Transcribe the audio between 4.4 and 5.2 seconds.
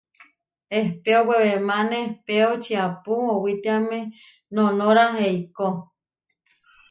noʼnóra